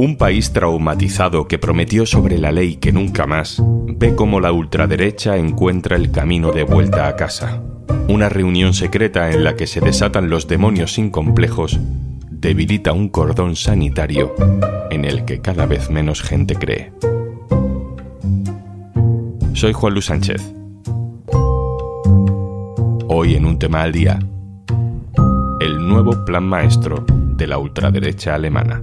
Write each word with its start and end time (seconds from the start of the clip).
Un 0.00 0.16
país 0.16 0.50
traumatizado 0.54 1.46
que 1.46 1.58
prometió 1.58 2.06
sobre 2.06 2.38
la 2.38 2.52
ley 2.52 2.76
que 2.76 2.90
nunca 2.90 3.26
más 3.26 3.62
ve 3.86 4.14
cómo 4.14 4.40
la 4.40 4.50
ultraderecha 4.50 5.36
encuentra 5.36 5.94
el 5.94 6.10
camino 6.10 6.52
de 6.52 6.62
vuelta 6.62 7.06
a 7.06 7.16
casa. 7.16 7.60
Una 8.08 8.30
reunión 8.30 8.72
secreta 8.72 9.30
en 9.30 9.44
la 9.44 9.56
que 9.56 9.66
se 9.66 9.82
desatan 9.82 10.30
los 10.30 10.48
demonios 10.48 10.94
sin 10.94 11.10
complejos 11.10 11.78
debilita 12.30 12.94
un 12.94 13.10
cordón 13.10 13.56
sanitario 13.56 14.34
en 14.90 15.04
el 15.04 15.26
que 15.26 15.42
cada 15.42 15.66
vez 15.66 15.90
menos 15.90 16.22
gente 16.22 16.54
cree. 16.54 16.94
Soy 19.52 19.74
Juan 19.74 19.92
Luis 19.92 20.06
Sánchez. 20.06 20.54
Hoy 23.06 23.34
en 23.34 23.44
un 23.44 23.58
tema 23.58 23.82
al 23.82 23.92
día, 23.92 24.18
el 25.60 25.86
nuevo 25.86 26.24
plan 26.24 26.44
maestro 26.44 27.04
de 27.06 27.46
la 27.46 27.58
ultraderecha 27.58 28.34
alemana. 28.34 28.82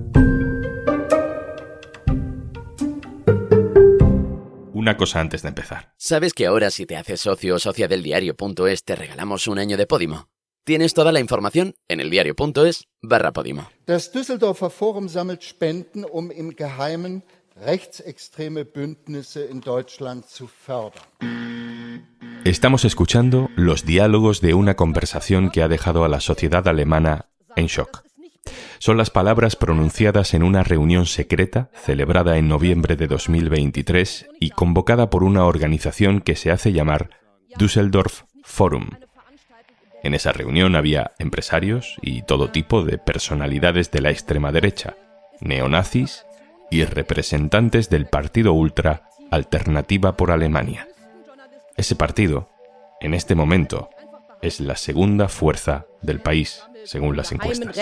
Una 4.87 4.95
cosa 4.95 5.19
antes 5.19 5.41
de 5.41 5.49
empezar. 5.49 5.93
¿Sabes 5.97 6.33
que 6.33 6.45
ahora 6.45 6.71
si 6.71 6.85
te 6.85 6.95
haces 6.95 7.19
socio 7.19 7.55
o 7.55 7.59
socia 7.59 7.89
del 7.89 8.03
diario.es 8.03 8.85
te 8.85 8.95
regalamos 8.95 9.49
un 9.49 9.59
año 9.59 9.75
de 9.75 9.85
Podimo? 9.85 10.29
Tienes 10.63 10.93
toda 10.93 11.11
la 11.11 11.19
información 11.19 11.75
en 11.89 11.99
eldiario.es 11.99 12.87
barra 13.01 13.33
Podimo. 13.33 13.69
Das 13.85 14.13
Düsseldorfer 14.13 14.69
Forum 14.69 15.09
sammelt 15.09 15.43
Spenden, 15.43 16.05
um 16.05 16.31
im 16.31 16.55
Geheimen 16.55 17.23
rechtsextreme 17.57 18.63
Bündnisse 18.63 19.49
in 19.51 19.59
Deutschland 19.59 20.25
zu 20.25 20.47
fördern. 20.47 21.03
Estamos 22.45 22.85
escuchando 22.85 23.49
los 23.57 23.83
diálogos 23.83 24.39
de 24.39 24.53
una 24.53 24.75
conversación 24.75 25.49
que 25.51 25.63
ha 25.63 25.67
dejado 25.67 26.05
a 26.05 26.07
la 26.07 26.21
sociedad 26.21 26.65
alemana 26.65 27.25
en 27.57 27.65
shock. 27.65 28.06
Son 28.79 28.97
las 28.97 29.09
palabras 29.09 29.55
pronunciadas 29.55 30.33
en 30.33 30.43
una 30.43 30.63
reunión 30.63 31.05
secreta 31.05 31.69
celebrada 31.73 32.37
en 32.37 32.47
noviembre 32.47 32.95
de 32.95 33.07
2023 33.07 34.27
y 34.39 34.51
convocada 34.51 35.09
por 35.09 35.23
una 35.23 35.45
organización 35.45 36.21
que 36.21 36.35
se 36.35 36.51
hace 36.51 36.73
llamar 36.73 37.09
Düsseldorf 37.57 38.23
Forum. 38.43 38.89
En 40.03 40.13
esa 40.13 40.31
reunión 40.31 40.75
había 40.75 41.11
empresarios 41.19 41.95
y 42.01 42.21
todo 42.21 42.49
tipo 42.49 42.83
de 42.83 42.97
personalidades 42.97 43.91
de 43.91 44.01
la 44.01 44.11
extrema 44.11 44.51
derecha, 44.51 44.95
neonazis 45.41 46.25
y 46.69 46.83
representantes 46.85 47.89
del 47.89 48.05
partido 48.05 48.53
ultra 48.53 49.09
Alternativa 49.31 50.15
por 50.15 50.31
Alemania. 50.31 50.87
Ese 51.75 51.95
partido, 51.95 52.49
en 53.01 53.13
este 53.13 53.35
momento, 53.35 53.89
es 54.41 54.59
la 54.59 54.75
segunda 54.75 55.27
fuerza 55.27 55.85
del 56.01 56.21
país, 56.21 56.63
según 56.87 57.17
las 57.17 57.31
encuestas. 57.31 57.75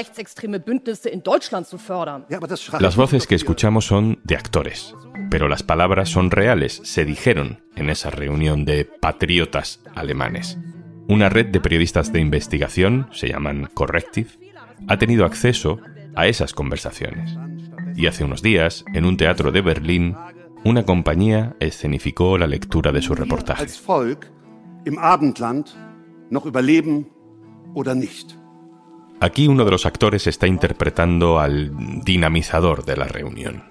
Las 2.81 2.95
voces 2.95 3.28
que 3.28 3.36
escuchamos 3.36 3.86
son 3.86 4.20
de 4.23 4.36
actores, 4.36 4.94
pero 5.30 5.47
las 5.47 5.64
palabras 5.64 6.09
son 6.09 6.31
reales, 6.31 6.81
se 6.84 7.06
dijeron 7.06 7.64
en 7.75 7.89
esa 7.89 8.09
reunión 8.09 8.66
de 8.66 8.86
patriotas 8.86 9.81
alemanes. 9.95 10.58
Una 11.08 11.30
red 11.30 11.45
de 11.47 11.62
periodistas 11.62 12.12
de 12.12 12.20
investigación, 12.20 13.08
se 13.12 13.30
llaman 13.30 13.70
Corrective, 13.73 14.30
ha 14.88 14.97
tenido 14.97 15.25
acceso 15.25 15.80
a 16.16 16.28
esas 16.28 16.53
conversaciones. 16.53 17.38
Y 17.95 18.08
hace 18.08 18.23
unos 18.23 18.42
días, 18.42 18.84
en 18.94 19.06
un 19.06 19.17
teatro 19.17 19.52
de 19.52 19.62
Berlín, 19.62 20.16
una 20.64 20.84
compañía 20.84 21.56
escenificó 21.59 22.38
la 22.38 22.47
lectura 22.47 22.92
de 22.92 23.02
su 23.02 23.14
reportaje. 23.14 23.64
Aquí 29.20 29.48
uno 29.48 29.66
de 29.66 29.72
los 29.72 29.86
actores 29.86 30.28
está 30.28 30.48
interpretando 30.48 31.40
al 31.40 31.72
dinamizador 32.04 32.86
de 32.86 32.98
la 32.98 33.06
reunión. 33.06 33.64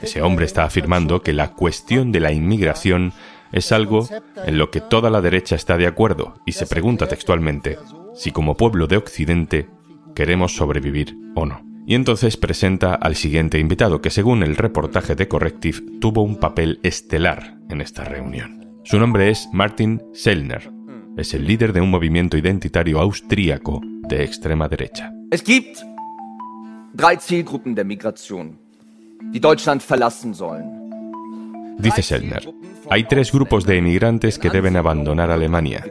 Ese 0.00 0.22
hombre 0.22 0.46
está 0.46 0.64
afirmando 0.64 1.22
que 1.22 1.32
la 1.32 1.52
cuestión 1.52 2.12
de 2.12 2.20
la 2.20 2.32
inmigración 2.32 3.12
es 3.52 3.72
algo 3.72 4.08
en 4.44 4.58
lo 4.58 4.70
que 4.70 4.80
toda 4.80 5.10
la 5.10 5.20
derecha 5.20 5.56
está 5.56 5.76
de 5.76 5.86
acuerdo 5.86 6.34
y 6.46 6.52
se 6.52 6.66
pregunta 6.66 7.08
textualmente 7.08 7.78
si 8.14 8.30
como 8.30 8.56
pueblo 8.56 8.86
de 8.86 8.96
Occidente 8.96 9.68
queremos 10.14 10.54
sobrevivir 10.54 11.16
o 11.34 11.46
no. 11.46 11.62
Y 11.86 11.94
entonces 11.94 12.36
presenta 12.36 12.94
al 12.94 13.14
siguiente 13.14 13.60
invitado, 13.60 14.00
que 14.00 14.10
según 14.10 14.42
el 14.42 14.56
reportaje 14.56 15.14
de 15.14 15.28
Corrective 15.28 15.80
tuvo 16.00 16.22
un 16.22 16.36
papel 16.36 16.80
estelar 16.82 17.58
en 17.70 17.80
esta 17.80 18.02
reunión. 18.04 18.80
Su 18.84 18.98
nombre 18.98 19.30
es 19.30 19.48
Martin 19.52 20.02
Sellner. 20.12 20.72
Es 21.16 21.32
el 21.32 21.46
líder 21.46 21.72
de 21.72 21.80
un 21.80 21.90
movimiento 21.90 22.36
identitario 22.36 23.00
austríaco 23.00 23.80
de 24.08 24.22
extrema 24.22 24.68
derecha. 24.68 25.12
Es 25.30 25.42
gibt 25.42 25.84
drei 26.94 27.16
Zielgruppen 27.16 27.74
der 27.74 27.84
Migration, 27.84 28.58
die 29.32 29.40
Deutschland 29.40 29.82
verlassen 29.82 30.34
sollen. 30.34 30.86
Dice 31.78 32.02
Sellner, 32.02 32.42
hay 32.88 33.04
tres 33.04 33.32
grupos 33.32 33.66
de 33.66 33.76
emigrantes 33.76 34.38
que 34.38 34.48
deben 34.48 34.76
abandonar 34.76 35.30
Alemania. 35.30 35.84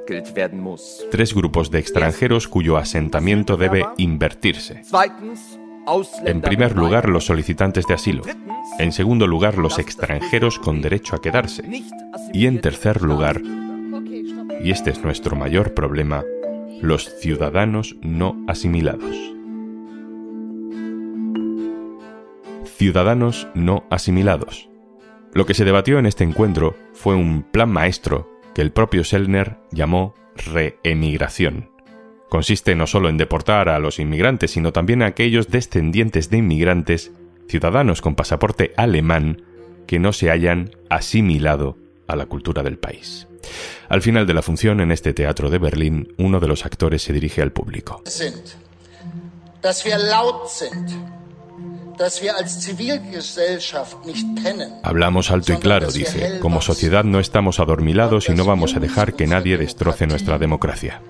Tres 1.11 1.35
grupos 1.35 1.69
de 1.69 1.79
extranjeros 1.79 2.47
cuyo 2.47 2.77
asentamiento 2.77 3.55
debe 3.55 3.85
invertirse. 3.97 4.81
En 6.25 6.41
primer 6.41 6.75
lugar, 6.75 7.07
los 7.07 7.25
solicitantes 7.25 7.85
de 7.85 7.93
asilo. 7.93 8.23
En 8.79 8.91
segundo 8.91 9.27
lugar, 9.27 9.59
los 9.59 9.77
extranjeros 9.77 10.57
con 10.57 10.81
derecho 10.81 11.15
a 11.15 11.21
quedarse. 11.21 11.63
Y 12.33 12.47
en 12.47 12.61
tercer 12.61 13.03
lugar, 13.03 13.39
y 14.63 14.71
este 14.71 14.89
es 14.89 15.03
nuestro 15.03 15.35
mayor 15.35 15.75
problema, 15.75 16.23
los 16.81 17.13
ciudadanos 17.19 17.95
no 18.01 18.43
asimilados. 18.47 19.15
Ciudadanos 22.65 23.47
no 23.53 23.85
asimilados. 23.89 24.69
Lo 25.33 25.45
que 25.45 25.53
se 25.53 25.65
debatió 25.65 25.99
en 25.99 26.05
este 26.05 26.23
encuentro 26.23 26.75
fue 26.93 27.15
un 27.15 27.43
plan 27.43 27.69
maestro 27.69 28.29
que 28.53 28.61
el 28.61 28.71
propio 28.71 29.03
Sellner 29.03 29.57
llamó 29.71 30.15
reemigración 30.35 31.75
consiste 32.35 32.75
no 32.75 32.85
solo 32.85 33.07
en 33.07 33.15
deportar 33.15 33.69
a 33.69 33.79
los 33.79 33.97
inmigrantes, 33.97 34.51
sino 34.51 34.73
también 34.73 35.01
a 35.01 35.05
aquellos 35.05 35.47
descendientes 35.47 36.29
de 36.29 36.39
inmigrantes, 36.39 37.13
ciudadanos 37.47 38.01
con 38.01 38.15
pasaporte 38.15 38.73
alemán, 38.75 39.43
que 39.87 39.99
no 39.99 40.11
se 40.11 40.31
hayan 40.31 40.71
asimilado 40.89 41.77
a 42.07 42.17
la 42.17 42.25
cultura 42.25 42.61
del 42.61 42.77
país. 42.77 43.29
Al 43.89 44.01
final 44.01 44.25
de 44.25 44.33
la 44.33 44.41
función 44.41 44.79
en 44.79 44.91
este 44.91 45.13
teatro 45.13 45.49
de 45.49 45.57
Berlín, 45.57 46.13
uno 46.17 46.39
de 46.39 46.47
los 46.47 46.65
actores 46.65 47.03
se 47.03 47.13
dirige 47.13 47.41
al 47.41 47.51
público. 47.51 48.03
Hablamos 54.83 55.31
alto 55.31 55.53
y 55.53 55.57
claro, 55.57 55.91
dice. 55.91 56.39
Como 56.39 56.61
sociedad 56.61 57.03
no 57.03 57.19
estamos 57.19 57.59
adormilados 57.59 58.29
y 58.29 58.33
no 58.33 58.45
vamos 58.45 58.75
a 58.75 58.79
dejar 58.79 59.13
que 59.13 59.27
nadie 59.27 59.57
destroce 59.57 60.07
nuestra 60.07 60.37
democracia. 60.37 61.01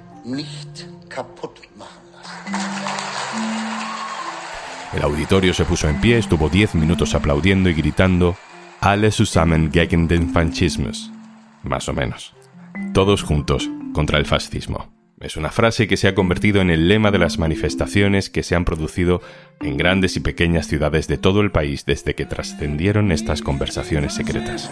El 4.94 5.04
auditorio 5.04 5.54
se 5.54 5.66
puso 5.66 5.90
en 5.90 6.00
pie, 6.00 6.18
estuvo 6.18 6.50
diez 6.50 6.74
minutos 6.76 7.16
aplaudiendo 7.16 7.70
y 7.70 7.74
gritando 7.74 8.38
Alle 8.80 9.12
zusammen 9.12 9.72
gegen 9.72 10.08
den 10.08 10.32
Faschismus. 10.32 11.12
Más 11.66 11.90
o 11.90 11.94
menos. 11.94 12.34
Todos 12.94 13.24
juntos 13.24 13.70
contra 13.94 14.20
el 14.20 14.26
fascismo. 14.26 14.94
Es 15.20 15.38
una 15.38 15.50
frase 15.50 15.88
que 15.88 15.98
se 15.98 16.08
ha 16.08 16.16
convertido 16.16 16.62
en 16.62 16.70
el 16.70 16.88
lema 16.88 17.10
de 17.10 17.20
las 17.20 17.40
manifestaciones 17.40 18.30
que 18.30 18.44
se 18.44 18.56
han 18.56 18.66
producido 18.66 19.22
en 19.62 19.78
grandes 19.78 20.18
y 20.18 20.20
pequeñas 20.20 20.68
ciudades 20.68 21.08
de 21.08 21.18
todo 21.18 21.42
el 21.42 21.52
país 21.52 21.86
desde 21.86 22.16
que 22.16 22.26
trascendieron 22.26 23.12
estas 23.12 23.42
conversaciones 23.42 24.14
secretas. 24.14 24.70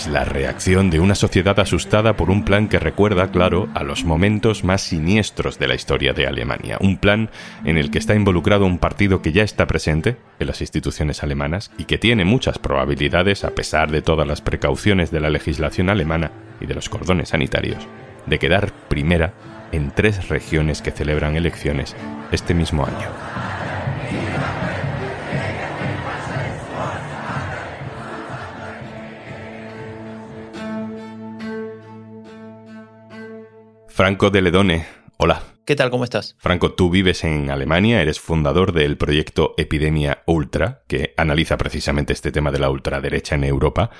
Es 0.00 0.06
la 0.06 0.24
reacción 0.24 0.88
de 0.88 0.98
una 0.98 1.14
sociedad 1.14 1.60
asustada 1.60 2.16
por 2.16 2.30
un 2.30 2.42
plan 2.42 2.68
que 2.68 2.78
recuerda, 2.78 3.30
claro, 3.30 3.68
a 3.74 3.84
los 3.84 4.06
momentos 4.06 4.64
más 4.64 4.80
siniestros 4.80 5.58
de 5.58 5.68
la 5.68 5.74
historia 5.74 6.14
de 6.14 6.26
Alemania. 6.26 6.78
Un 6.80 6.96
plan 6.96 7.28
en 7.66 7.76
el 7.76 7.90
que 7.90 7.98
está 7.98 8.14
involucrado 8.14 8.64
un 8.64 8.78
partido 8.78 9.20
que 9.20 9.32
ya 9.32 9.42
está 9.42 9.66
presente 9.66 10.16
en 10.38 10.46
las 10.46 10.62
instituciones 10.62 11.22
alemanas 11.22 11.70
y 11.76 11.84
que 11.84 11.98
tiene 11.98 12.24
muchas 12.24 12.58
probabilidades, 12.58 13.44
a 13.44 13.50
pesar 13.50 13.90
de 13.90 14.00
todas 14.00 14.26
las 14.26 14.40
precauciones 14.40 15.10
de 15.10 15.20
la 15.20 15.28
legislación 15.28 15.90
alemana 15.90 16.30
y 16.62 16.64
de 16.64 16.74
los 16.74 16.88
cordones 16.88 17.28
sanitarios, 17.28 17.86
de 18.24 18.38
quedar 18.38 18.72
primera 18.88 19.34
en 19.70 19.90
tres 19.90 20.30
regiones 20.30 20.80
que 20.80 20.92
celebran 20.92 21.36
elecciones 21.36 21.94
este 22.32 22.54
mismo 22.54 22.86
año. 22.86 24.69
Franco 34.00 34.30
de 34.30 34.40
Ledone, 34.40 34.86
hola. 35.18 35.42
¿Qué 35.66 35.76
tal? 35.76 35.90
¿Cómo 35.90 36.04
estás? 36.04 36.34
Franco, 36.38 36.72
tú 36.72 36.88
vives 36.88 37.22
en 37.22 37.50
Alemania, 37.50 38.00
eres 38.00 38.18
fundador 38.18 38.72
del 38.72 38.96
proyecto 38.96 39.52
Epidemia 39.58 40.22
Ultra, 40.26 40.84
que 40.88 41.12
analiza 41.18 41.58
precisamente 41.58 42.14
este 42.14 42.32
tema 42.32 42.50
de 42.50 42.60
la 42.60 42.70
ultraderecha 42.70 43.34
en 43.34 43.44
Europa. 43.44 43.90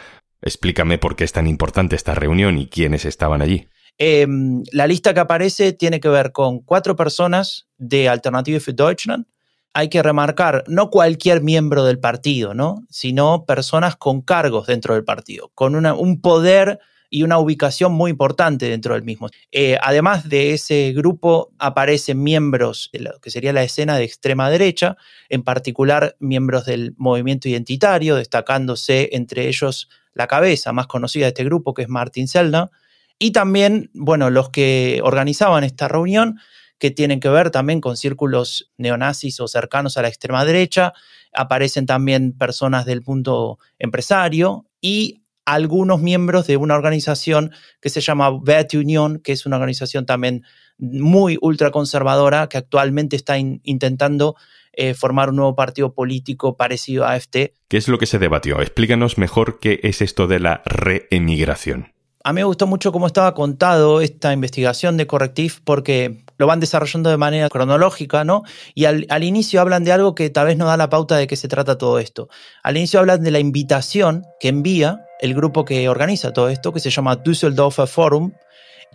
Explícame 0.41 0.97
por 0.97 1.17
qué 1.17 1.25
es 1.25 1.33
tan 1.33 1.47
importante 1.47 1.97
esta 1.97 2.15
reunión 2.15 2.57
y 2.57 2.67
quiénes 2.67 3.05
estaban 3.05 3.43
allí. 3.43 3.69
Em, 3.99 4.63
la 4.73 4.87
lista 4.87 5.13
que 5.13 5.21
aparece 5.21 5.75
tiene 5.75 6.01
que 6.01 6.09
ver 6.09 6.33
con 6.33 6.61
cuatro 6.61 6.97
personas 6.97 7.69
de 7.77 8.09
Alternative 8.09 8.59
für 8.59 8.73
Deutschland. 8.73 9.27
Hay 9.75 9.91
que 9.91 10.03
remarcar, 10.03 10.65
no 10.67 10.89
cualquier 10.89 11.43
miembro 11.43 11.85
del 11.85 11.99
partido, 11.99 12.55
¿no? 12.55 12.87
sino 12.89 13.45
personas 13.45 13.97
con 13.97 14.23
cargos 14.23 14.67
dentro 14.67 14.95
del 14.95 15.05
partido, 15.05 15.51
con 15.55 15.75
un 15.75 16.21
poder 16.23 16.79
y 17.11 17.25
una 17.25 17.39
ubicación 17.39 17.93
muy 17.93 18.13
importante 18.13 18.69
dentro 18.69 18.95
del 18.95 19.03
mismo. 19.03 19.29
Eh, 19.51 19.77
además 19.83 20.29
de 20.29 20.55
ese 20.55 20.93
grupo 20.93 21.53
aparecen 21.59 22.23
miembros 22.23 22.89
de 22.93 23.01
lo 23.01 23.21
que 23.21 23.31
sería 23.31 23.53
la 23.53 23.65
escena 23.65 23.97
de 23.97 24.05
extrema 24.05 24.49
derecha, 24.49 24.97
en 25.29 25.43
particular 25.43 26.17
miembros 26.21 26.65
del 26.65 26.95
movimiento 26.97 27.49
identitario, 27.49 28.15
destacándose 28.15 29.11
entre 29.13 29.49
ellos 29.49 29.89
la 30.15 30.29
cabeza 30.29 30.73
más 30.73 30.87
conocida 30.87 31.25
de 31.25 31.31
este 31.31 31.45
grupo, 31.45 31.75
que 31.75 31.83
es 31.83 31.89
Martin 31.89 32.29
Selna, 32.29 32.71
y 33.19 33.33
también, 33.33 33.91
bueno, 33.93 34.31
los 34.31 34.49
que 34.51 35.01
organizaban 35.03 35.65
esta 35.65 35.89
reunión, 35.89 36.39
que 36.79 36.91
tienen 36.91 37.21
que 37.21 37.29
ver 37.29 37.51
también 37.51 37.81
con 37.81 37.97
círculos 37.97 38.71
neonazis 38.79 39.41
o 39.41 39.49
cercanos 39.49 39.99
a 39.99 40.03
la 40.03 40.09
extrema 40.09 40.45
derecha, 40.45 40.95
aparecen 41.35 41.87
también 41.87 42.33
personas 42.33 42.87
del 42.87 43.03
punto 43.03 43.59
empresario 43.79 44.67
y 44.81 45.23
algunos 45.55 46.01
miembros 46.01 46.47
de 46.47 46.57
una 46.57 46.77
organización 46.77 47.53
que 47.81 47.91
se 47.91 48.01
llama 48.01 48.31
Bet 48.43 48.75
Union, 48.75 49.19
que 49.19 49.33
es 49.33 49.47
una 49.47 49.57
organización 49.57 50.07
también 50.07 50.45
muy 50.79 51.39
ultraconservadora 51.41 52.49
que 52.49 52.59
actualmente 52.59 53.17
está 53.17 53.37
intentando 53.39 54.37
eh, 54.73 54.95
formar 54.95 55.31
un 55.31 55.37
nuevo 55.37 55.57
partido 55.57 55.93
político 55.93 56.57
parecido 56.57 57.05
a 57.05 57.13
AFT. 57.13 57.53
¿Qué 57.69 57.77
es 57.77 57.89
lo 57.89 57.99
que 57.99 58.07
se 58.07 58.19
debatió? 58.19 58.61
Explícanos 58.61 59.19
mejor 59.19 59.59
qué 59.59 59.81
es 59.83 60.01
esto 60.01 60.27
de 60.27 60.39
la 60.39 60.63
reemigración. 60.65 61.93
A 62.23 62.33
mí 62.33 62.41
me 62.41 62.45
gustó 62.45 62.67
mucho 62.67 62.93
cómo 62.93 63.07
estaba 63.07 63.35
contado 63.35 64.03
esta 64.03 64.33
investigación 64.33 64.99
de 64.99 65.07
Correctif 65.07 65.61
porque 65.65 66.23
lo 66.37 66.47
van 66.47 66.61
desarrollando 66.61 67.11
de 67.11 67.17
manera 67.17 67.49
cronológica, 67.49 68.25
¿no? 68.25 68.43
Y 68.75 68.85
al, 68.85 69.25
inicio 69.25 69.61
hablan 69.61 69.85
de 69.85 69.93
algo 69.93 70.15
que 70.15 70.29
tal 70.29 70.47
vez 70.47 70.59
no 70.59 70.67
da 70.67 70.77
la 70.77 70.91
pauta 70.91 71.17
de 71.17 71.27
qué 71.27 71.37
se 71.37 71.49
trata 71.49 71.79
todo 71.79 71.99
esto. 71.99 72.29
Al 72.63 72.77
inicio 72.77 73.01
hablan 73.01 73.23
de 73.23 73.31
la 73.31 73.39
invitación 73.39 74.25
que 74.39 74.49
envía 74.49 75.01
el 75.21 75.35
grupo 75.35 75.65
que 75.65 75.89
organiza 75.89 76.33
todo 76.33 76.49
esto, 76.49 76.73
que 76.73 76.81
se 76.81 76.91
llama 76.91 77.17
Düsseldorfer 77.17 77.87
Forum, 77.87 78.33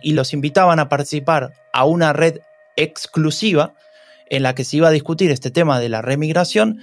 y 0.02 0.12
los 0.12 0.32
invitaban 0.32 0.78
a 0.78 0.88
participar 0.88 1.52
a 1.72 1.84
una 1.84 2.12
red 2.12 2.40
exclusiva 2.76 3.74
en 4.28 4.42
la 4.42 4.54
que 4.54 4.64
se 4.64 4.76
iba 4.76 4.88
a 4.88 4.92
discutir 4.92 5.30
este 5.30 5.50
tema 5.50 5.80
de 5.80 5.88
la 5.88 6.02
remigración 6.02 6.80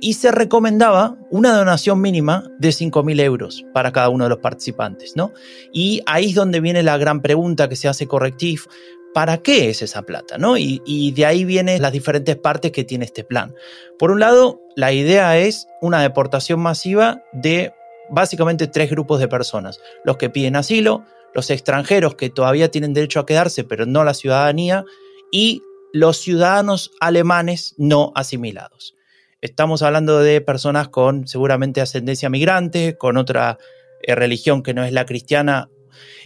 y 0.00 0.14
se 0.14 0.30
recomendaba 0.32 1.16
una 1.30 1.56
donación 1.56 2.00
mínima 2.00 2.44
de 2.58 2.70
5.000 2.70 3.20
euros 3.20 3.64
para 3.72 3.92
cada 3.92 4.08
uno 4.08 4.24
de 4.24 4.30
los 4.30 4.38
participantes, 4.38 5.14
¿no? 5.16 5.32
Y 5.72 6.02
ahí 6.06 6.30
es 6.30 6.34
donde 6.34 6.60
viene 6.60 6.82
la 6.82 6.98
gran 6.98 7.20
pregunta 7.20 7.68
que 7.68 7.76
se 7.76 7.88
hace 7.88 8.06
correctif, 8.06 8.66
¿para 9.14 9.38
qué 9.38 9.70
es 9.70 9.80
esa 9.80 10.02
plata? 10.02 10.36
¿no? 10.36 10.58
Y, 10.58 10.82
y, 10.84 11.12
de 11.12 11.24
ahí 11.24 11.44
vienen 11.44 11.80
las 11.80 11.92
diferentes 11.92 12.36
partes 12.36 12.72
que 12.72 12.84
tiene 12.84 13.04
este 13.04 13.24
plan. 13.24 13.54
Por 13.98 14.10
un 14.10 14.20
lado, 14.20 14.60
la 14.76 14.92
idea 14.92 15.38
es 15.38 15.68
una 15.80 16.02
deportación 16.02 16.60
masiva 16.60 17.22
de 17.32 17.72
básicamente 18.10 18.66
tres 18.66 18.90
grupos 18.90 19.20
de 19.20 19.28
personas. 19.28 19.80
Los 20.04 20.16
que 20.16 20.30
piden 20.30 20.56
asilo, 20.56 21.04
los 21.34 21.50
extranjeros 21.50 22.14
que 22.14 22.30
todavía 22.30 22.70
tienen 22.70 22.94
derecho 22.94 23.20
a 23.20 23.26
quedarse 23.26 23.64
pero 23.64 23.86
no 23.86 24.04
la 24.04 24.14
ciudadanía 24.14 24.84
y 25.30 25.62
los 25.92 26.18
ciudadanos 26.18 26.90
alemanes 27.00 27.74
no 27.78 28.12
asimilados. 28.14 28.94
Estamos 29.40 29.82
hablando 29.82 30.20
de 30.20 30.40
personas 30.40 30.88
con 30.88 31.28
seguramente 31.28 31.80
ascendencia 31.80 32.30
migrante, 32.30 32.96
con 32.96 33.16
otra 33.16 33.58
eh, 34.02 34.14
religión 34.14 34.62
que 34.62 34.74
no 34.74 34.84
es 34.84 34.92
la 34.92 35.06
cristiana 35.06 35.68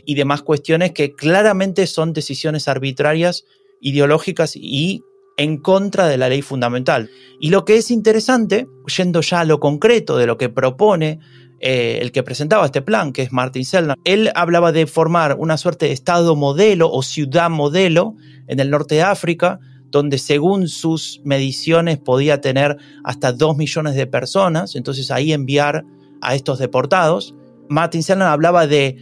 y 0.05 0.15
demás 0.15 0.43
cuestiones 0.43 0.93
que 0.93 1.15
claramente 1.15 1.87
son 1.87 2.13
decisiones 2.13 2.69
arbitrarias, 2.69 3.45
ideológicas 3.81 4.57
y 4.57 5.03
en 5.37 5.59
contra 5.59 6.09
de 6.09 6.17
la 6.17 6.29
ley 6.29 6.43
fundamental. 6.43 7.11
Y 7.41 7.51
lo 7.51 7.65
que 7.65 7.77
es 7.77 7.91
interesante, 7.91 8.67
yendo 8.97 9.21
ya 9.21 9.41
a 9.41 9.45
lo 9.45 9.61
concreto 9.61 10.17
de 10.17 10.27
lo 10.27 10.39
que 10.39 10.49
propone 10.49 11.21
eh, 11.61 11.99
el 12.01 12.13
que 12.13 12.23
presentaba 12.23 12.67
este 12.67 12.83
plan, 12.83 13.13
que 13.13 13.23
es 13.23 13.33
Martin 13.33 13.65
Sellner, 13.65 13.97
él 14.05 14.31
hablaba 14.35 14.71
de 14.73 14.87
formar 14.87 15.37
una 15.39 15.57
suerte 15.57 15.87
de 15.87 15.93
estado 15.93 16.37
modelo 16.37 16.91
o 16.91 17.03
ciudad 17.03 17.51
modelo 17.51 18.15
en 18.47 18.61
el 18.61 18.71
norte 18.71 18.97
de 18.97 19.03
África, 19.03 19.59
donde 19.91 20.19
según 20.19 20.69
sus 20.69 21.21
mediciones 21.25 21.99
podía 21.99 22.41
tener 22.41 22.77
hasta 23.05 23.33
2 23.33 23.57
millones 23.57 23.95
de 23.95 24.07
personas, 24.07 24.77
entonces 24.77 25.11
ahí 25.11 25.33
enviar 25.33 25.85
a 26.21 26.35
estos 26.35 26.59
deportados. 26.59 27.35
Martin 27.69 28.03
Sellner 28.03 28.29
hablaba 28.29 28.67
de 28.67 28.97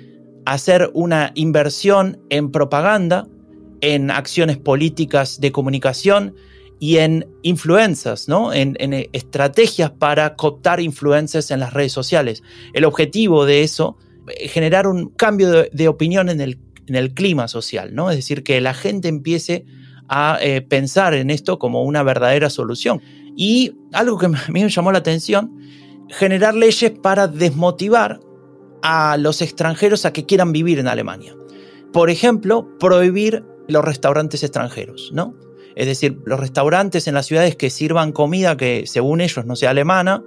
hacer 0.46 0.90
una 0.94 1.32
inversión 1.34 2.20
en 2.30 2.52
propaganda, 2.52 3.26
en 3.80 4.10
acciones 4.10 4.56
políticas 4.56 5.40
de 5.40 5.52
comunicación 5.52 6.34
y 6.78 6.98
en 6.98 7.26
influencias, 7.42 8.28
¿no? 8.28 8.52
En, 8.52 8.76
estrategias 9.12 9.90
para 9.90 10.36
cooptar 10.36 10.80
influencias 10.80 11.50
en 11.50 11.60
las 11.60 11.72
redes 11.72 11.92
sociales. 11.92 12.42
El 12.74 12.84
objetivo 12.84 13.46
de 13.46 13.62
eso, 13.62 13.96
es 14.28 14.52
generar 14.52 14.86
un 14.86 15.08
cambio 15.10 15.50
de, 15.50 15.70
de 15.72 15.88
opinión 15.88 16.28
en 16.28 16.40
el, 16.40 16.58
en 16.86 16.96
el 16.96 17.14
clima 17.14 17.48
social, 17.48 17.94
¿no? 17.94 18.10
Es 18.10 18.16
decir, 18.16 18.42
que 18.42 18.60
la 18.60 18.74
gente 18.74 19.08
empiece 19.08 19.64
a 20.08 20.38
eh, 20.40 20.62
pensar 20.62 21.14
en 21.14 21.30
esto 21.30 21.58
como 21.58 21.82
una 21.82 22.02
verdadera 22.02 22.50
solución. 22.50 23.00
Y 23.36 23.74
algo 23.92 24.18
que 24.18 24.26
a 24.26 24.28
mí 24.28 24.62
me 24.62 24.68
llamó 24.68 24.92
la 24.92 24.98
atención, 24.98 25.58
generar 26.08 26.54
leyes 26.54 26.90
para 26.90 27.28
desmotivar 27.28 28.20
a 28.82 29.16
los 29.16 29.42
extranjeros 29.42 30.04
a 30.04 30.12
que 30.12 30.26
quieran 30.26 30.52
vivir 30.52 30.78
en 30.78 30.88
Alemania. 30.88 31.34
Por 31.92 32.10
ejemplo, 32.10 32.68
prohibir 32.78 33.44
los 33.68 33.84
restaurantes 33.84 34.42
extranjeros, 34.42 35.10
¿no? 35.12 35.34
Es 35.76 35.86
decir, 35.86 36.18
los 36.24 36.40
restaurantes 36.40 37.06
en 37.06 37.14
las 37.14 37.26
ciudades 37.26 37.54
que 37.54 37.70
sirvan 37.70 38.12
comida 38.12 38.56
que 38.56 38.84
según 38.86 39.20
ellos 39.20 39.44
no 39.44 39.54
sea 39.56 39.70
alemana, 39.70 40.24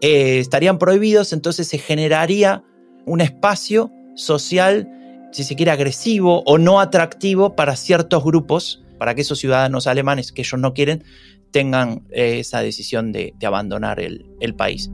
eh, 0.00 0.38
estarían 0.38 0.78
prohibidos, 0.78 1.32
entonces 1.32 1.68
se 1.68 1.78
generaría 1.78 2.64
un 3.04 3.20
espacio 3.20 3.90
social, 4.14 4.88
si 5.32 5.44
se 5.44 5.56
quiere, 5.56 5.72
agresivo 5.72 6.42
o 6.46 6.56
no 6.56 6.80
atractivo 6.80 7.56
para 7.56 7.76
ciertos 7.76 8.22
grupos 8.22 8.82
para 8.98 9.16
que 9.16 9.22
esos 9.22 9.40
ciudadanos 9.40 9.88
alemanes 9.88 10.30
que 10.30 10.42
ellos 10.42 10.60
no 10.60 10.74
quieren 10.74 11.02
tengan 11.50 12.06
eh, 12.10 12.38
esa 12.38 12.62
decisión 12.62 13.10
de, 13.10 13.34
abandonar 13.44 13.98
el, 13.98 14.54
país. 14.56 14.90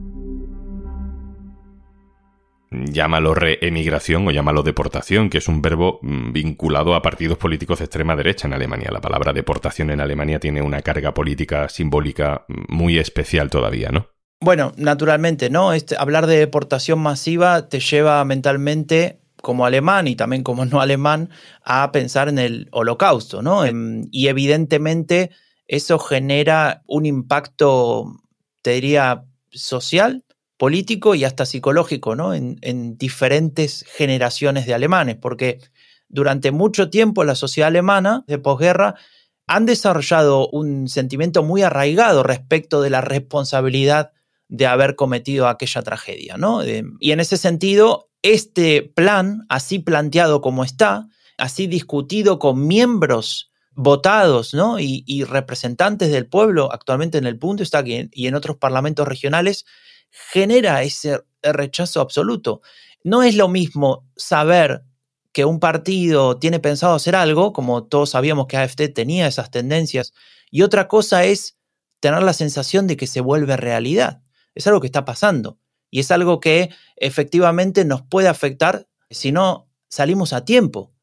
Llámalo 2.71 3.33
reemigración 3.33 4.27
o 4.27 4.31
llámalo 4.31 4.61
deportación, 4.61 5.29
que 5.29 5.39
es 5.39 5.47
un 5.47 5.61
verbo 5.61 5.99
mm, 6.03 6.31
vinculado 6.31 6.93
a 6.93 7.01
partidos 7.01 7.37
políticos 7.37 7.79
de 7.79 7.85
extrema 7.85 8.15
derecha 8.15 8.47
en 8.47 8.53
Alemania. 8.53 8.89
La 8.91 9.01
palabra 9.01 9.33
deportación 9.33 9.89
en 9.89 10.01
Alemania 10.01 10.39
tiene 10.39 10.61
una 10.61 10.81
carga 10.81 11.13
política 11.13 11.67
simbólica 11.69 12.45
mm, 12.47 12.73
muy 12.73 12.99
especial 12.99 13.49
todavía, 13.49 13.89
¿no? 13.89 14.07
Bueno, 14.41 14.71
naturalmente, 14.77 15.49
¿no? 15.49 15.73
Este, 15.73 15.95
hablar 15.97 16.27
de 16.27 16.37
deportación 16.37 16.99
masiva 16.99 17.67
te 17.67 17.79
lleva 17.79 18.23
mentalmente 18.23 19.19
como 19.41 19.65
alemán 19.65 20.07
y 20.07 20.15
también 20.15 20.43
como 20.43 20.65
no 20.65 20.79
alemán 20.79 21.29
a 21.63 21.91
pensar 21.91 22.29
en 22.29 22.39
el 22.39 22.67
holocausto, 22.71 23.41
¿no? 23.41 23.65
Em, 23.65 24.07
y 24.11 24.27
evidentemente 24.27 25.31
eso 25.67 25.99
genera 25.99 26.83
un 26.87 27.05
impacto, 27.05 28.21
te 28.61 28.71
diría, 28.71 29.25
social, 29.51 30.23
político 30.59 31.15
y 31.15 31.23
hasta 31.23 31.47
psicológico, 31.47 32.15
¿no? 32.15 32.35
En, 32.35 32.59
en 32.61 32.97
diferentes 32.97 33.85
generaciones 33.95 34.67
de 34.67 34.75
alemanes, 34.75 35.15
porque 35.15 35.59
durante 36.09 36.51
mucho 36.51 36.89
tiempo 36.89 37.23
la 37.23 37.35
sociedad 37.35 37.69
alemana 37.69 38.25
de 38.27 38.37
posguerra 38.39 38.95
han 39.47 39.65
desarrollado 39.65 40.49
un 40.49 40.87
sentimiento 40.87 41.43
muy 41.43 41.63
arraigado 41.63 42.21
respecto 42.21 42.81
de 42.81 42.89
la 42.89 43.01
responsabilidad 43.01 44.11
de 44.47 44.67
haber 44.67 44.95
cometido 44.95 45.47
aquella 45.47 45.81
tragedia, 45.81 46.35
¿no? 46.37 46.61
y 46.63 47.11
en 47.11 47.19
ese 47.19 47.37
sentido, 47.37 48.09
este 48.21 48.81
plan, 48.81 49.45
así 49.47 49.79
planteado 49.79 50.41
como 50.41 50.63
está, 50.63 51.07
así 51.37 51.67
discutido 51.67 52.37
con 52.37 52.67
miembros 52.67 53.51
votados 53.71 54.53
¿no? 54.53 54.77
y, 54.79 55.23
representantes 55.23 56.11
del 56.11 56.27
pueblo 56.27 56.69
actualmente 56.71 57.17
en 57.17 57.25
el 57.25 57.39
punto 57.39 57.63
está 57.63 57.77
aquí 57.79 58.09
y 58.11 58.27
en 58.27 58.35
otros 58.35 58.57
parlamentos 58.57 59.07
regionales, 59.07 59.65
genera 60.11 60.83
ese 60.83 61.21
rechazo 61.41 62.01
absoluto. 62.01 62.61
No 63.03 63.23
es 63.23 63.35
lo 63.35 63.47
mismo 63.47 64.07
saber 64.15 64.83
que 65.31 65.45
un 65.45 65.59
partido 65.59 66.37
tiene 66.37 66.59
pensado 66.59 66.95
hacer 66.95 67.15
algo, 67.15 67.53
como 67.53 67.85
todos 67.85 68.11
sabíamos 68.11 68.47
que 68.47 68.57
AFT 68.57 68.93
tenía 68.93 69.27
esas 69.27 69.51
tendencias, 69.51 70.13
y 70.51 70.63
otra 70.63 70.87
cosa 70.87 71.23
es 71.23 71.57
tener 71.99 72.23
la 72.23 72.33
sensación 72.33 72.87
de 72.87 72.97
que 72.97 73.07
se 73.07 73.21
vuelve 73.21 73.57
realidad. 73.57 74.21
Es 74.55 74.67
algo 74.67 74.81
que 74.81 74.87
está 74.87 75.05
pasando. 75.05 75.59
Y 75.91 75.99
es 75.99 76.11
algo 76.11 76.39
que 76.39 76.69
efectivamente 76.97 77.85
nos 77.85 78.01
puede 78.01 78.27
afectar 78.27 78.87
si 79.09 79.31
no 79.31 79.69
salimos 79.89 80.33
a 80.33 80.45
tiempo. 80.45 80.93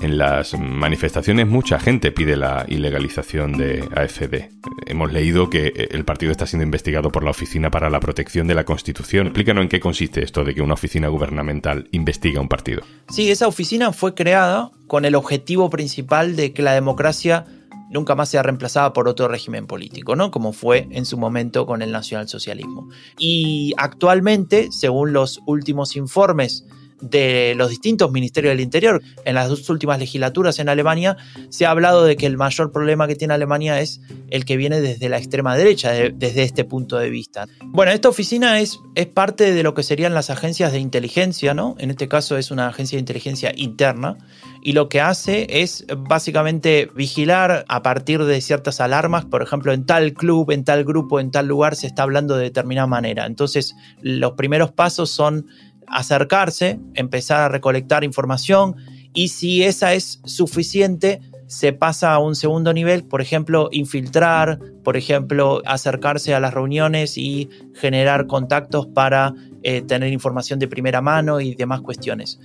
En 0.00 0.16
las 0.16 0.58
manifestaciones 0.58 1.46
mucha 1.46 1.78
gente 1.78 2.10
pide 2.10 2.34
la 2.34 2.64
ilegalización 2.66 3.58
de 3.58 3.86
AFD. 3.94 4.48
Hemos 4.86 5.12
leído 5.12 5.50
que 5.50 5.88
el 5.90 6.06
partido 6.06 6.32
está 6.32 6.46
siendo 6.46 6.64
investigado 6.64 7.12
por 7.12 7.22
la 7.22 7.30
Oficina 7.30 7.70
para 7.70 7.90
la 7.90 8.00
Protección 8.00 8.46
de 8.46 8.54
la 8.54 8.64
Constitución. 8.64 9.26
Explícanos 9.26 9.62
en 9.62 9.68
qué 9.68 9.78
consiste 9.78 10.22
esto 10.22 10.42
de 10.42 10.54
que 10.54 10.62
una 10.62 10.74
oficina 10.74 11.08
gubernamental 11.08 11.88
investiga 11.92 12.40
un 12.40 12.48
partido. 12.48 12.82
Sí, 13.10 13.30
esa 13.30 13.46
oficina 13.46 13.92
fue 13.92 14.14
creada 14.14 14.70
con 14.86 15.04
el 15.04 15.14
objetivo 15.14 15.68
principal 15.68 16.34
de 16.34 16.54
que 16.54 16.62
la 16.62 16.72
democracia 16.72 17.44
nunca 17.90 18.14
más 18.14 18.30
sea 18.30 18.42
reemplazada 18.42 18.94
por 18.94 19.06
otro 19.06 19.28
régimen 19.28 19.66
político, 19.66 20.16
¿no? 20.16 20.30
Como 20.30 20.52
fue 20.54 20.88
en 20.92 21.04
su 21.04 21.18
momento 21.18 21.66
con 21.66 21.82
el 21.82 21.92
nacionalsocialismo. 21.92 22.88
Y 23.18 23.74
actualmente, 23.76 24.68
según 24.70 25.12
los 25.12 25.40
últimos 25.44 25.96
informes 25.96 26.64
de 27.00 27.54
los 27.56 27.70
distintos 27.70 28.10
ministerios 28.10 28.52
del 28.52 28.60
Interior. 28.60 29.02
En 29.24 29.34
las 29.34 29.48
dos 29.48 29.68
últimas 29.70 29.98
legislaturas 29.98 30.58
en 30.58 30.68
Alemania 30.68 31.16
se 31.48 31.66
ha 31.66 31.70
hablado 31.70 32.04
de 32.04 32.16
que 32.16 32.26
el 32.26 32.36
mayor 32.36 32.72
problema 32.72 33.06
que 33.06 33.16
tiene 33.16 33.34
Alemania 33.34 33.80
es 33.80 34.00
el 34.30 34.44
que 34.44 34.56
viene 34.56 34.80
desde 34.80 35.08
la 35.08 35.18
extrema 35.18 35.56
derecha, 35.56 35.92
desde 35.92 36.42
este 36.42 36.64
punto 36.64 36.98
de 36.98 37.10
vista. 37.10 37.46
Bueno, 37.66 37.92
esta 37.92 38.08
oficina 38.08 38.60
es, 38.60 38.78
es 38.94 39.06
parte 39.06 39.52
de 39.52 39.62
lo 39.62 39.74
que 39.74 39.82
serían 39.82 40.14
las 40.14 40.30
agencias 40.30 40.72
de 40.72 40.78
inteligencia, 40.78 41.54
¿no? 41.54 41.74
En 41.78 41.90
este 41.90 42.08
caso 42.08 42.36
es 42.36 42.50
una 42.50 42.68
agencia 42.68 42.96
de 42.96 43.00
inteligencia 43.00 43.52
interna 43.56 44.18
y 44.62 44.72
lo 44.72 44.88
que 44.88 45.00
hace 45.00 45.46
es 45.62 45.86
básicamente 45.96 46.90
vigilar 46.94 47.64
a 47.68 47.82
partir 47.82 48.24
de 48.24 48.40
ciertas 48.40 48.80
alarmas, 48.80 49.24
por 49.24 49.42
ejemplo, 49.42 49.72
en 49.72 49.86
tal 49.86 50.12
club, 50.12 50.50
en 50.50 50.64
tal 50.64 50.84
grupo, 50.84 51.18
en 51.18 51.30
tal 51.30 51.46
lugar 51.46 51.76
se 51.76 51.86
está 51.86 52.02
hablando 52.02 52.36
de 52.36 52.44
determinada 52.44 52.86
manera. 52.86 53.26
Entonces, 53.26 53.74
los 54.02 54.32
primeros 54.32 54.70
pasos 54.72 55.10
son 55.10 55.46
acercarse, 55.90 56.78
empezar 56.94 57.40
a 57.40 57.48
recolectar 57.48 58.04
información 58.04 58.76
y 59.12 59.28
si 59.28 59.62
esa 59.62 59.94
es 59.94 60.20
suficiente, 60.24 61.20
se 61.46 61.72
pasa 61.72 62.12
a 62.14 62.20
un 62.20 62.36
segundo 62.36 62.72
nivel, 62.72 63.02
por 63.02 63.20
ejemplo, 63.20 63.68
infiltrar, 63.72 64.60
por 64.84 64.96
ejemplo, 64.96 65.62
acercarse 65.66 66.32
a 66.32 66.38
las 66.38 66.54
reuniones 66.54 67.18
y 67.18 67.48
generar 67.74 68.28
contactos 68.28 68.86
para 68.86 69.34
eh, 69.64 69.82
tener 69.82 70.12
información 70.12 70.60
de 70.60 70.68
primera 70.68 71.00
mano 71.00 71.40
y 71.40 71.56
demás 71.56 71.80
cuestiones. 71.80 72.38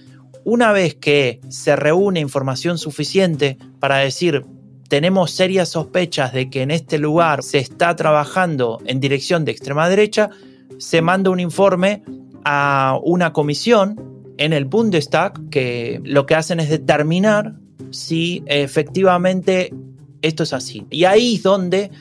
Una 0.44 0.72
vez 0.72 0.96
que 0.96 1.40
se 1.50 1.76
reúne 1.76 2.20
información 2.20 2.80
suficiente 2.80 3.60
para 3.80 3.98
decir, 3.98 4.44
tenemos 4.90 5.32
serias 5.32 5.70
sospechas 5.70 6.34
de 6.34 6.50
que 6.50 6.64
en 6.64 6.72
este 6.72 6.98
lugar 6.98 7.44
se 7.44 7.60
está 7.60 7.96
trabajando 7.96 8.80
en 8.86 9.00
dirección 9.00 9.46
de 9.46 9.52
extrema 9.52 9.88
derecha, 9.88 10.32
se 10.80 11.04
manda 11.04 11.30
un 11.30 11.40
informe 11.40 12.04
a 12.46 13.00
una 13.04 13.34
comisión 13.34 14.00
en 14.38 14.54
el 14.54 14.66
Bundestag 14.66 15.50
que 15.50 16.00
lo 16.04 16.26
que 16.26 16.36
hacen 16.36 16.60
es 16.60 16.70
determinar 16.70 17.56
si 17.92 18.44
efectivamente 18.46 19.74
esto 20.22 20.44
es 20.44 20.54
así. 20.54 20.86
Y 20.90 21.06
ahí 21.06 21.36
es 21.36 21.44
donde 21.44 21.92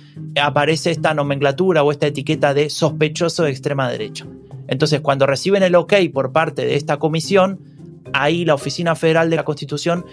aparece 0.41 0.91
esta 0.91 1.15
nomenclatura 1.15 1.83
o 1.83 1.91
esta 1.91 2.07
etiqueta 2.07 2.55
de 2.55 2.71
sospechoso 2.71 3.45
de 3.45 3.51
extrema 3.51 3.91
derecha. 3.91 4.27
Entonces, 4.67 5.01
cuando 5.01 5.27
reciben 5.27 5.63
el 5.63 5.75
ok 5.75 5.95
por 6.13 6.33
parte 6.33 6.65
de 6.65 6.77
esta 6.77 6.99
comisión, 6.99 7.61
ahí 8.13 8.45
la 8.45 8.55
Oficina 8.55 8.95
Federal 8.95 9.31
de 9.31 9.37
la 9.37 9.45
Constitución 9.45 10.07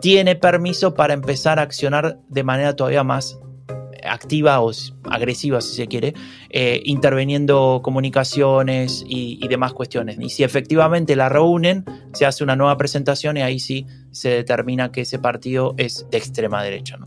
tiene 0.00 0.36
permiso 0.36 0.94
para 0.94 1.14
empezar 1.14 1.58
a 1.58 1.62
accionar 1.62 2.18
de 2.28 2.42
manera 2.42 2.74
todavía 2.74 3.04
más 3.04 3.38
activa 4.04 4.60
o 4.60 4.70
agresiva, 5.04 5.60
si 5.60 5.74
se 5.74 5.86
quiere, 5.86 6.14
eh, 6.50 6.82
interviniendo 6.84 7.80
comunicaciones 7.82 9.04
y, 9.06 9.46
demás 9.48 9.72
cuestiones. 9.72 10.16
Y 10.20 10.30
si 10.30 10.44
efectivamente 10.44 11.16
la 11.16 11.28
reúnen, 11.28 11.84
se 12.12 12.24
hace 12.24 12.44
una 12.44 12.54
nueva 12.54 12.76
presentación 12.76 13.36
y 13.36 13.42
ahí 13.42 13.58
sí 13.58 13.86
se 14.12 14.28
determina 14.28 14.92
que 14.92 15.00
ese 15.00 15.18
partido 15.18 15.74
es 15.76 16.06
de 16.10 16.18
extrema 16.18 16.62
derecha. 16.62 16.98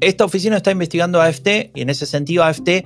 Esta 0.00 0.24
oficina 0.24 0.58
está 0.58 0.70
investigando 0.70 1.20
a 1.20 1.26
AFT 1.26 1.72
y 1.74 1.80
en 1.80 1.90
ese 1.90 2.06
sentido 2.06 2.44
AFT 2.44 2.84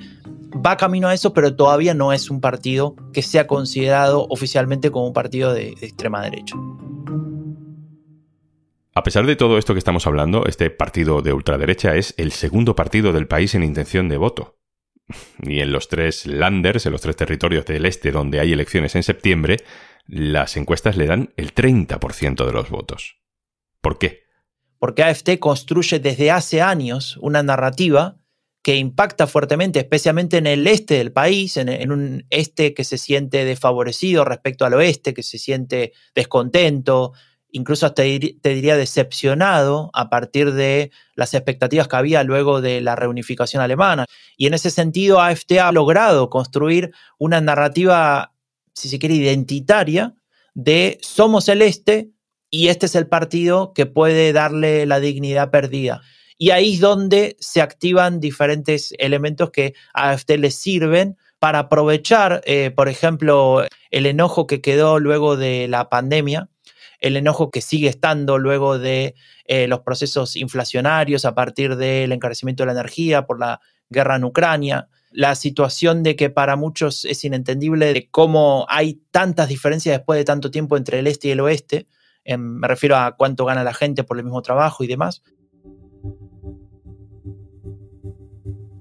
va 0.64 0.76
camino 0.76 1.08
a 1.08 1.14
eso, 1.14 1.32
pero 1.32 1.54
todavía 1.54 1.92
no 1.94 2.12
es 2.12 2.30
un 2.30 2.40
partido 2.40 2.94
que 3.12 3.22
sea 3.22 3.46
considerado 3.46 4.26
oficialmente 4.30 4.90
como 4.90 5.06
un 5.06 5.12
partido 5.12 5.52
de 5.52 5.74
extrema 5.80 6.22
derecha. 6.22 6.56
A 8.98 9.04
pesar 9.04 9.26
de 9.26 9.36
todo 9.36 9.58
esto 9.58 9.74
que 9.74 9.78
estamos 9.78 10.08
hablando, 10.08 10.44
este 10.46 10.70
partido 10.70 11.22
de 11.22 11.32
ultraderecha 11.32 11.94
es 11.94 12.14
el 12.16 12.32
segundo 12.32 12.74
partido 12.74 13.12
del 13.12 13.28
país 13.28 13.54
en 13.54 13.62
intención 13.62 14.08
de 14.08 14.16
voto. 14.16 14.58
Y 15.40 15.60
en 15.60 15.70
los 15.70 15.86
tres 15.86 16.26
landers, 16.26 16.84
en 16.84 16.90
los 16.90 17.00
tres 17.00 17.14
territorios 17.14 17.64
del 17.64 17.86
este 17.86 18.10
donde 18.10 18.40
hay 18.40 18.52
elecciones 18.52 18.96
en 18.96 19.04
septiembre, 19.04 19.58
las 20.08 20.56
encuestas 20.56 20.96
le 20.96 21.06
dan 21.06 21.32
el 21.36 21.54
30% 21.54 22.44
de 22.44 22.52
los 22.52 22.70
votos. 22.70 23.20
¿Por 23.80 24.00
qué? 24.00 24.24
Porque 24.80 25.04
AFT 25.04 25.38
construye 25.38 26.00
desde 26.00 26.32
hace 26.32 26.60
años 26.60 27.18
una 27.18 27.44
narrativa 27.44 28.16
que 28.62 28.74
impacta 28.74 29.28
fuertemente, 29.28 29.78
especialmente 29.78 30.38
en 30.38 30.48
el 30.48 30.66
este 30.66 30.94
del 30.94 31.12
país, 31.12 31.56
en, 31.56 31.68
en, 31.68 31.92
un 31.92 32.26
este 32.30 32.74
que 32.74 32.82
se 32.82 32.98
siente 32.98 33.44
desfavorecido 33.44 34.24
respecto 34.24 34.64
al 34.64 34.74
oeste, 34.74 35.14
que 35.14 35.22
se 35.22 35.38
siente 35.38 35.92
descontento, 36.16 37.12
incluso 37.50 37.86
hasta 37.86 38.02
te 38.02 38.54
diría 38.54 38.76
decepcionado 38.76 39.90
a 39.94 40.10
partir 40.10 40.52
de 40.52 40.90
las 41.14 41.34
expectativas 41.34 41.88
que 41.88 41.96
había 41.96 42.22
luego 42.22 42.60
de 42.60 42.80
la 42.80 42.96
reunificación 42.96 43.62
alemana. 43.62 44.06
Y 44.36 44.46
en 44.46 44.54
ese 44.54 44.70
sentido, 44.70 45.20
AFT 45.20 45.52
ha 45.60 45.72
logrado 45.72 46.30
construir 46.30 46.92
una 47.18 47.40
narrativa, 47.40 48.32
si 48.74 48.88
se 48.88 48.98
quiere, 48.98 49.14
identitaria 49.14 50.14
de 50.54 50.98
somos 51.02 51.48
el 51.48 51.62
este 51.62 52.10
y 52.50 52.68
este 52.68 52.86
es 52.86 52.94
el 52.94 53.06
partido 53.06 53.72
que 53.74 53.86
puede 53.86 54.32
darle 54.32 54.86
la 54.86 55.00
dignidad 55.00 55.50
perdida. 55.50 56.02
Y 56.36 56.50
ahí 56.50 56.74
es 56.74 56.80
donde 56.80 57.36
se 57.40 57.60
activan 57.60 58.20
diferentes 58.20 58.94
elementos 58.98 59.50
que 59.50 59.74
a 59.92 60.10
AFT 60.10 60.30
le 60.38 60.50
sirven 60.50 61.16
para 61.38 61.60
aprovechar, 61.60 62.42
eh, 62.44 62.70
por 62.70 62.88
ejemplo, 62.88 63.64
el 63.90 64.06
enojo 64.06 64.46
que 64.46 64.60
quedó 64.60 64.98
luego 64.98 65.36
de 65.36 65.68
la 65.68 65.88
pandemia, 65.88 66.48
el 66.98 67.16
enojo 67.16 67.50
que 67.50 67.60
sigue 67.60 67.88
estando 67.88 68.38
luego 68.38 68.78
de 68.78 69.14
eh, 69.44 69.68
los 69.68 69.80
procesos 69.80 70.36
inflacionarios 70.36 71.24
a 71.24 71.34
partir 71.34 71.76
del 71.76 72.12
encarecimiento 72.12 72.62
de 72.62 72.66
la 72.66 72.72
energía 72.72 73.26
por 73.26 73.38
la 73.38 73.60
guerra 73.88 74.16
en 74.16 74.24
Ucrania, 74.24 74.88
la 75.10 75.34
situación 75.34 76.02
de 76.02 76.16
que 76.16 76.30
para 76.30 76.56
muchos 76.56 77.04
es 77.04 77.24
inentendible 77.24 77.92
de 77.92 78.08
cómo 78.10 78.66
hay 78.68 79.00
tantas 79.10 79.48
diferencias 79.48 79.98
después 79.98 80.18
de 80.18 80.24
tanto 80.24 80.50
tiempo 80.50 80.76
entre 80.76 80.98
el 80.98 81.06
este 81.06 81.28
y 81.28 81.30
el 81.30 81.40
oeste, 81.40 81.86
em, 82.24 82.40
me 82.40 82.68
refiero 82.68 82.96
a 82.96 83.16
cuánto 83.16 83.44
gana 83.44 83.64
la 83.64 83.74
gente 83.74 84.04
por 84.04 84.18
el 84.18 84.24
mismo 84.24 84.42
trabajo 84.42 84.84
y 84.84 84.86
demás. 84.86 85.22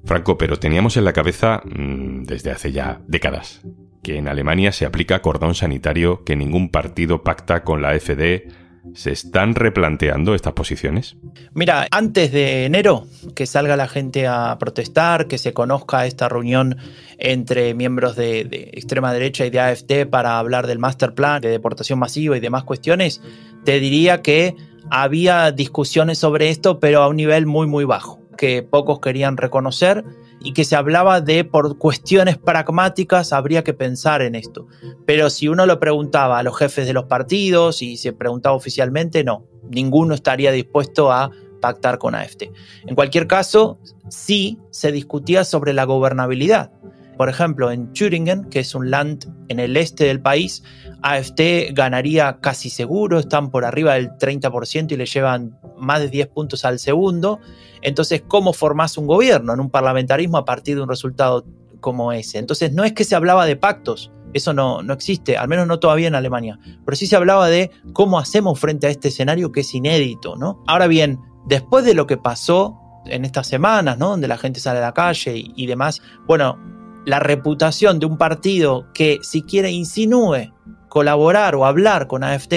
Franco, 0.06 0.38
pero 0.38 0.58
teníamos 0.58 0.96
en 0.98 1.06
la 1.06 1.14
cabeza 1.14 1.62
mm, 1.66 2.24
desde 2.24 2.52
hace 2.52 2.72
ya 2.72 3.02
décadas 3.08 3.62
que 4.08 4.18
en 4.18 4.30
Alemania 4.30 4.72
se 4.72 4.86
aplica 4.86 5.22
cordón 5.22 5.54
sanitario, 5.54 6.24
que 6.24 6.38
ningún 6.38 6.70
partido 6.70 7.24
pacta 7.24 7.66
con 7.66 7.82
la 7.82 7.94
FD. 8.00 8.48
¿Se 8.94 9.12
están 9.12 9.54
replanteando 9.54 10.34
estas 10.34 10.54
posiciones? 10.54 11.18
Mira, 11.54 11.90
antes 11.92 12.32
de 12.32 12.64
enero, 12.64 13.06
que 13.36 13.46
salga 13.46 13.76
la 13.76 13.90
gente 13.90 14.26
a 14.26 14.56
protestar, 14.60 15.28
que 15.28 15.38
se 15.38 15.52
conozca 15.52 16.06
esta 16.06 16.30
reunión 16.30 16.78
entre 17.18 17.74
miembros 17.74 18.16
de, 18.16 18.46
de, 18.46 18.70
extrema 18.76 19.12
derecha 19.12 19.46
y 19.46 19.50
de 19.50 19.60
AFD 19.60 20.10
para 20.10 20.40
hablar 20.40 20.68
del 20.68 20.80
master 20.80 21.14
plan, 21.14 21.42
de 21.42 21.50
deportación 21.50 22.00
masiva 22.00 22.38
y 22.38 22.40
demás 22.40 22.64
cuestiones, 22.64 23.22
te 23.66 23.82
diría 23.82 24.22
que 24.22 24.56
había 24.90 25.52
discusiones 25.52 26.18
sobre 26.18 26.48
esto, 26.48 26.80
pero 26.80 27.02
a 27.02 27.10
un 27.10 27.18
nivel 27.18 27.46
muy, 27.46 27.68
muy 27.68 27.84
bajo, 27.84 28.22
que 28.38 28.64
pocos 28.64 29.02
querían 29.02 29.36
reconocer 29.36 30.06
y 30.40 30.54
que 30.54 30.64
se 30.64 30.76
hablaba 30.76 31.22
de 31.22 31.44
por 31.44 31.78
cuestiones 31.78 32.38
pragmáticas 32.38 33.34
habría 33.34 33.64
que 33.64 33.74
pensar 33.74 34.22
en 34.22 34.36
esto. 34.36 34.68
Pero 35.06 35.30
si 35.30 35.48
uno 35.48 35.66
lo 35.66 35.80
preguntaba 35.80 36.40
a 36.40 36.44
los 36.44 36.58
jefes 36.58 36.86
de 36.88 36.94
los 36.94 37.06
partidos 37.06 37.82
y 37.82 37.98
se 37.98 38.14
preguntaba 38.14 38.56
oficialmente, 38.56 39.24
no, 39.24 39.46
ninguno 39.70 40.14
estaría 40.14 40.52
dispuesto 40.52 41.12
a 41.12 41.32
pactar 41.60 41.98
con 41.98 42.16
AFT. 42.16 42.44
En 42.86 42.96
cualquier 42.96 43.28
caso, 43.28 43.80
sí 44.10 44.60
se 44.70 44.92
discutía 44.92 45.44
sobre 45.44 45.74
la 45.74 45.86
gobernabilidad. 45.86 46.72
Por 47.18 47.30
ejemplo, 47.30 47.72
en 47.72 47.92
Thüringen, 47.94 48.46
que 48.46 48.60
es 48.60 48.76
un 48.76 48.92
land 48.92 49.26
en 49.48 49.60
el 49.60 49.76
este 49.76 50.06
del 50.06 50.22
país, 50.22 50.64
AFT 51.02 51.72
ganaría 51.74 52.38
casi 52.42 52.70
seguro, 52.70 53.20
están 53.20 53.50
por 53.50 53.66
arriba 53.66 53.96
del 53.96 54.12
30% 54.12 54.92
y 54.92 54.98
le 54.98 55.06
llevan 55.06 55.60
más 55.78 56.00
de 56.00 56.10
10 56.10 56.28
puntos 56.28 56.64
al 56.64 56.80
segundo. 56.80 57.40
Entonces, 57.82 58.24
¿cómo 58.28 58.54
formás 58.54 58.98
un 58.98 59.08
gobierno 59.08 59.54
en 59.54 59.60
un 59.60 59.70
parlamentarismo 59.70 60.38
a 60.38 60.46
partir 60.46 60.76
de 60.76 60.84
un 60.84 60.90
resultado 60.90 61.46
como 61.80 62.12
ese? 62.12 62.38
Entonces, 62.38 62.72
no 62.74 62.84
es 62.84 62.94
que 62.94 63.04
se 63.04 63.16
hablaba 63.16 63.46
de 63.46 63.56
pactos, 63.56 64.12
eso 64.34 64.54
no, 64.54 64.84
no 64.84 64.94
existe, 64.94 65.38
al 65.38 65.48
menos 65.48 65.68
no 65.68 65.80
todavía 65.80 66.08
en 66.08 66.16
Alemania, 66.16 66.60
pero 66.86 66.96
sí 66.96 67.08
se 67.08 67.16
hablaba 67.16 67.48
de 67.48 67.72
cómo 67.94 68.20
hacemos 68.20 68.60
frente 68.60 68.88
a 68.88 68.90
este 68.90 69.08
escenario 69.08 69.52
que 69.52 69.62
es 69.62 69.74
inédito, 69.74 70.36
¿no? 70.36 70.64
Ahora 70.68 70.88
bien, 70.88 71.20
después 71.46 71.86
de 71.86 71.94
lo 71.94 72.08
que 72.08 72.18
pasó 72.18 72.78
en 73.06 73.26
estas 73.26 73.48
semanas, 73.48 73.98
¿no? 73.98 74.10
Donde 74.10 74.28
la 74.28 74.38
gente 74.38 74.60
sale 74.60 74.80
a 74.80 74.82
la 74.82 74.94
calle 74.94 75.38
y, 75.38 75.54
y 75.56 75.66
demás, 75.66 76.02
bueno, 76.26 76.77
la 77.08 77.20
reputación 77.22 78.00
de 78.00 78.06
un 78.06 78.18
partido 78.18 78.92
que 78.94 79.20
si 79.22 79.42
quiere 79.42 79.72
insinúe 79.72 80.54
colaborar 80.90 81.56
o 81.56 81.66
hablar 81.66 82.08
con 82.08 82.22
AFT 82.22 82.54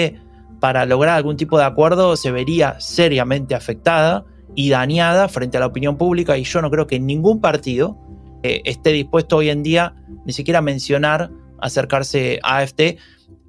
para 0.59 0.85
lograr 0.85 1.15
algún 1.15 1.37
tipo 1.37 1.57
de 1.57 1.63
acuerdo 1.63 2.17
se 2.17 2.31
vería 2.31 2.77
seriamente 2.81 3.55
afectada 3.55 4.25
y 4.53 4.69
dañada 4.69 5.29
frente 5.29 5.55
a 5.55 5.61
la 5.61 5.67
opinión 5.67 5.97
pública 5.97 6.37
y 6.37 6.43
yo 6.43 6.61
no 6.61 6.69
creo 6.69 6.85
que 6.85 6.99
ningún 6.99 7.39
partido 7.39 7.97
eh, 8.43 8.61
esté 8.65 8.91
dispuesto 8.91 9.37
hoy 9.37 9.49
en 9.49 9.63
día 9.63 9.95
ni 10.25 10.33
siquiera 10.33 10.59
a 10.59 10.61
mencionar 10.61 11.31
acercarse 11.61 12.41
a 12.43 12.57
AFT 12.57 12.97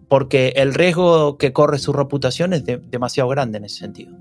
porque 0.07 0.53
el 0.55 0.73
riesgo 0.73 1.37
que 1.37 1.53
corre 1.53 1.81
su 1.81 1.93
reputación 1.93 2.53
es 2.53 2.63
demasiado 2.65 3.29
grande 3.29 3.59
en 3.59 3.65
ese 3.65 3.79
sentido. 3.79 4.17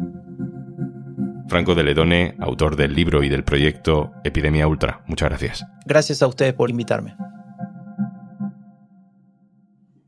Franco 1.51 1.75
de 1.75 1.84
Ledone, 1.84 2.36
autor 2.39 2.77
del 2.77 2.96
libro 2.96 3.24
y 3.24 3.27
del 3.27 3.43
proyecto 3.43 4.13
Epidemia 4.24 4.70
Ultra. 4.70 5.03
Muchas 5.05 5.27
gracias. 5.27 5.65
Gracias 5.86 6.22
a 6.22 6.27
ustedes 6.27 6.53
por 6.53 6.70
invitarme. 6.70 7.17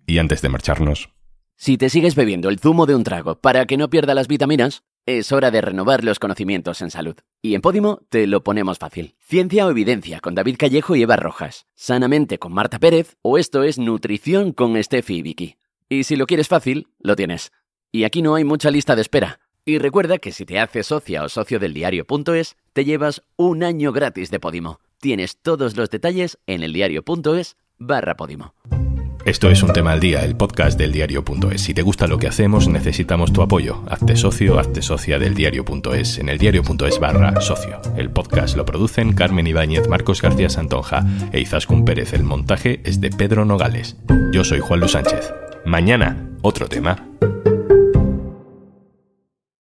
Y 0.07 0.19
antes 0.19 0.41
de 0.41 0.47
marcharnos. 0.47 1.09
Si 1.57 1.77
te 1.77 1.89
sigues 1.89 2.15
bebiendo 2.15 2.47
el 2.47 2.59
zumo 2.59 2.85
de 2.85 2.95
un 2.95 3.03
trago 3.03 3.41
para 3.41 3.65
que 3.65 3.75
no 3.75 3.89
pierda 3.89 4.13
las 4.13 4.29
vitaminas, 4.29 4.85
es 5.05 5.33
hora 5.33 5.51
de 5.51 5.59
renovar 5.59 6.05
los 6.05 6.17
conocimientos 6.17 6.81
en 6.81 6.91
salud. 6.91 7.17
Y 7.41 7.55
en 7.55 7.62
Podimo 7.62 8.00
te 8.07 8.25
lo 8.25 8.41
ponemos 8.45 8.77
fácil. 8.77 9.17
Ciencia 9.19 9.67
o 9.67 9.71
evidencia 9.71 10.21
con 10.21 10.35
David 10.35 10.55
Callejo 10.57 10.95
y 10.95 11.01
Eva 11.01 11.17
Rojas. 11.17 11.65
Sanamente 11.75 12.39
con 12.39 12.53
Marta 12.53 12.79
Pérez 12.79 13.17
o 13.21 13.38
esto 13.38 13.63
es 13.63 13.77
nutrición 13.77 14.53
con 14.53 14.81
Steffi 14.81 15.17
y 15.17 15.21
Vicky. 15.21 15.57
Y 15.89 16.05
si 16.05 16.15
lo 16.15 16.25
quieres 16.25 16.47
fácil, 16.47 16.88
lo 17.00 17.17
tienes. 17.17 17.51
Y 17.91 18.05
aquí 18.05 18.21
no 18.21 18.35
hay 18.35 18.45
mucha 18.45 18.71
lista 18.71 18.95
de 18.95 19.01
espera. 19.01 19.41
Y 19.65 19.77
recuerda 19.77 20.17
que 20.17 20.34
si 20.34 20.46
te 20.46 20.60
haces 20.60 20.88
socia 20.88 21.24
o 21.24 21.29
socio 21.29 21.58
del 21.58 21.74
diario.es, 21.74 22.58
te 22.74 22.84
llevas 22.84 23.24
un 23.38 23.63
año 23.63 23.93
gratis 23.93 24.29
de 24.29 24.39
Podimo. 24.39 24.79
Tienes 25.00 25.38
todos 25.38 25.77
los 25.77 25.89
detalles 25.89 26.38
en 26.48 26.63
eldiario.es 26.63 27.55
barra 27.77 28.15
Podimo. 28.15 28.53
Esto 29.25 29.50
es 29.50 29.63
un 29.63 29.72
tema 29.72 29.93
al 29.93 30.01
día, 30.01 30.25
el 30.25 30.36
podcast 30.36 30.77
del 30.77 30.91
diario.es. 30.91 31.62
Si 31.62 31.74
te 31.74 31.82
gusta 31.82 32.08
lo 32.08 32.17
que 32.17 32.27
hacemos, 32.27 32.67
necesitamos 32.67 33.32
tu 33.32 33.41
apoyo. 33.41 33.82
Hazte 33.88 34.17
socio, 34.17 34.60
hazte 34.60 34.82
socia 34.82 35.17
del 35.17 35.34
diario.es 35.34 36.17
en 36.17 36.27
el 36.27 36.38
diario.es 36.38 37.00
barra 37.00 37.39
socio. 37.39 37.79
El 37.96 38.12
podcast 38.12 38.58
lo 38.58 38.65
producen 38.65 39.13
Carmen 39.13 39.48
Ibáñez, 39.48 39.88
Marcos 39.88 40.22
García 40.22 40.50
Santonja 40.50 41.05
e 41.32 41.39
Izaskun 41.39 41.86
Pérez. 41.86 42.12
El 42.12 42.24
montaje 42.24 42.82
es 42.84 43.00
de 43.00 43.12
Pedro 43.12 43.46
Nogales. 43.46 43.96
Yo 44.34 44.43
soy 44.43 44.60
Juan 44.60 44.82
Luis 44.82 44.91
Sánchez. 44.91 45.34
Mañana, 45.63 46.29
otro 46.41 46.67
tema. 46.67 47.08